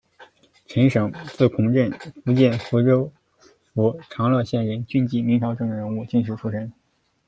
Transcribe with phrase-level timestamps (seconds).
[0.65, 1.91] 陈省，字孔震，
[2.25, 3.13] 福建福州
[3.71, 6.73] 府长乐县人，军籍，明朝政治人物、进士出身。